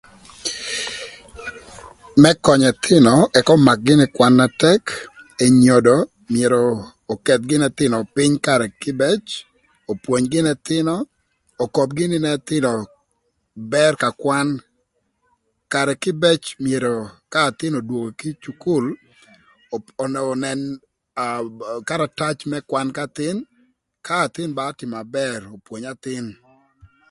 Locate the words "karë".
8.45-8.67, 15.73-15.93